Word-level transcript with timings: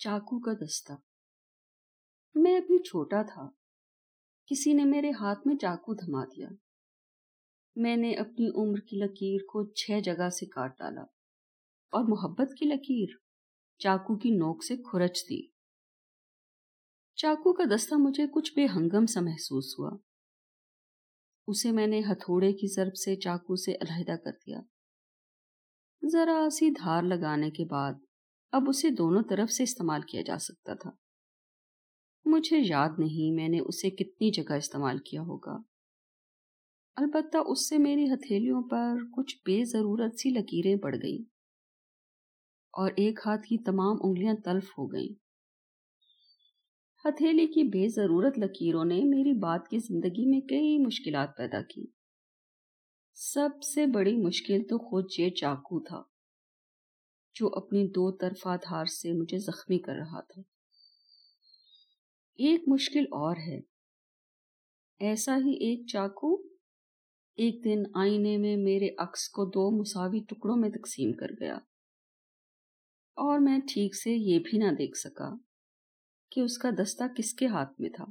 چاقو 0.00 0.38
کا 0.40 0.52
دستہ 0.60 0.92
میں 2.36 2.56
ابھی 2.56 2.78
چھوٹا 2.82 3.22
تھا 3.22 3.48
کسی 4.48 4.72
نے 4.72 4.84
میرے 4.84 5.10
ہاتھ 5.10 5.46
میں 5.46 5.56
چاقو 5.56 5.94
تھما 5.94 6.24
دیا 6.24 6.48
میں 7.76 7.96
نے 7.96 8.14
اپنی 8.14 8.48
عمر 8.54 8.80
کی 8.80 8.96
لکیر 8.96 9.44
کو 9.44 9.64
چھ 9.74 10.00
جگہ 10.04 10.28
سے 10.28 10.46
کاٹ 10.46 10.78
ڈالا 10.78 11.02
اور 11.92 12.08
محبت 12.08 12.54
کی 12.58 12.66
لکیر 12.66 13.14
چاقو 13.80 14.16
کی 14.16 14.30
نوک 14.30 14.64
سے 14.64 14.76
کھرچ 14.82 15.22
دی 15.28 15.40
چاقو 17.18 17.52
کا 17.52 17.64
دستہ 17.74 17.94
مجھے 17.98 18.26
کچھ 18.34 18.52
بے 18.56 18.66
ہنگم 18.66 19.06
سا 19.06 19.20
محسوس 19.20 19.78
ہوا 19.78 19.96
اسے 21.48 21.70
میں 21.70 21.86
نے 21.86 22.00
ہتھوڑے 22.00 22.52
کی 22.52 22.74
ضرب 22.74 22.96
سے 22.96 23.16
چاقو 23.16 23.56
سے 23.56 23.72
علیحدہ 23.72 24.16
کر 24.24 24.32
دیا 24.46 24.60
ذرا 26.02 26.46
سی 26.52 26.70
دھار 26.70 27.02
لگانے 27.02 27.50
کے 27.50 27.64
بعد 27.64 28.09
اب 28.52 28.62
اسے 28.68 28.90
دونوں 28.90 29.22
طرف 29.30 29.52
سے 29.52 29.62
استعمال 29.62 30.00
کیا 30.00 30.22
جا 30.26 30.38
سکتا 30.38 30.74
تھا۔ 30.74 30.90
مجھے 32.24 32.56
یاد 32.60 32.88
نہیں 32.98 33.34
میں 33.34 33.48
نے 33.48 33.58
اسے 33.60 33.90
کتنی 33.90 34.30
جگہ 34.30 34.54
استعمال 34.54 34.98
کیا 34.98 35.20
ہوگا۔ 35.20 35.56
البتہ 36.96 37.36
اس 37.46 37.68
سے 37.68 37.78
میری 37.78 38.04
ہتھیلیوں 38.14 38.62
پر 38.62 38.94
کچھ 39.16 39.36
بے 39.36 39.64
ضرورت 39.64 40.14
سی 40.20 40.30
لکیریں 40.30 40.76
پڑ 40.76 40.94
گئیں۔ 41.02 41.22
اور 42.72 42.90
ایک 42.96 43.18
ہاتھ 43.26 43.42
کی 43.42 43.64
تمام 43.64 43.96
انگلیاں 44.02 44.34
تلف 44.44 44.68
ہو 44.78 44.92
گئیں۔ 44.92 45.14
ہتھیلی 47.04 47.46
کی 47.46 47.62
بے 47.62 47.88
ضرورت 47.88 48.38
لکیروں 48.38 48.84
نے 48.84 49.00
میری 49.04 49.38
بات 49.38 49.68
کی 49.68 49.78
زندگی 49.78 50.30
میں 50.30 50.40
کئی 50.40 50.86
مشکلات 50.86 51.36
پیدا 51.36 51.62
کی 51.62 51.86
سب 53.14 53.62
سے 53.74 53.86
بڑی 53.86 54.16
مشکل 54.16 54.62
تو 54.68 54.78
خود 54.78 55.04
یہ 55.18 55.30
چاقو 55.30 55.80
تھا۔ 55.80 56.02
جو 57.34 57.48
اپنی 57.54 57.88
دو 57.88 58.16
طرفہ 58.16 58.56
دھار 58.56 58.84
سے 58.84 59.12
مجھے 59.12 59.38
زخمی 59.38 59.78
کر 59.78 59.92
رہا 59.92 60.20
تھا۔ 60.20 60.40
ایک 62.34 62.62
مشکل 62.66 63.00
اور 63.00 63.36
ہے۔ 63.36 63.60
ایسا 64.98 65.36
ہی 65.36 65.50
ایک 65.50 65.86
چاقو۔ 65.86 66.42
ایک 67.36 67.64
دن 67.64 67.82
آئینے 67.94 68.36
میں 68.36 68.56
میرے 68.56 68.88
عکس 68.98 69.28
کو 69.28 69.44
دو 69.44 69.80
مساوی 69.80 70.20
ٹکڑوں 70.28 70.56
میں 70.56 70.70
تقسیم 70.70 71.12
کر 71.12 71.26
گیا۔ 71.40 71.54
اور 73.16 73.38
میں 73.38 73.58
ٹھیک 73.58 73.96
سے 73.96 74.10
یہ 74.10 74.38
بھی 74.38 74.58
نہ 74.58 74.64
دیکھ 74.64 74.98
سکا 74.98 75.30
کہ 76.30 76.40
اس 76.40 76.58
کا 76.58 76.70
دستہ 76.82 77.04
کس 77.16 77.34
کے 77.34 77.46
ہاتھ 77.46 77.80
میں 77.80 77.90
تھا۔ 77.90 78.04